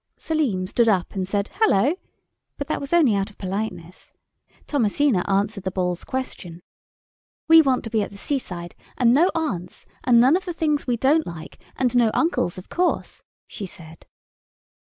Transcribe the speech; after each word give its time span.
Selim 0.17 0.65
stood 0.65 0.89
up, 0.89 1.13
and 1.13 1.27
said, 1.27 1.49
"Halloa"; 1.49 1.93
but 2.57 2.65
that 2.65 2.81
was 2.81 2.91
only 2.91 3.13
out 3.13 3.29
of 3.29 3.37
politeness. 3.37 4.13
Thomasina 4.65 5.23
answered 5.29 5.63
the 5.63 5.69
Ball's 5.69 6.03
question. 6.03 6.63
"We 7.47 7.61
want 7.61 7.83
to 7.83 7.91
be 7.91 8.01
at 8.01 8.09
the 8.09 8.17
seaside—and 8.17 9.13
no 9.13 9.29
aunts—and 9.35 10.19
none 10.19 10.35
of 10.35 10.45
the 10.45 10.53
things 10.55 10.87
we 10.87 10.97
don't 10.97 11.27
like—and 11.27 11.95
no 11.95 12.09
uncles, 12.15 12.57
of 12.57 12.67
course," 12.67 13.21
she 13.45 13.67
said. 13.67 14.07